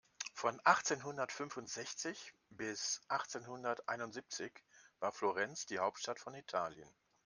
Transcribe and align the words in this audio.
Von 0.33 0.59
achtzehnhundertfünfundsechzig 0.63 2.33
bis 2.49 3.01
achtzehnhunderteinundsiebzig 3.07 4.51
war 4.99 5.11
Florenz 5.11 5.67
die 5.67 5.77
Hauptstadt 5.77 6.19
von 6.19 6.33
Italien. 6.33 6.89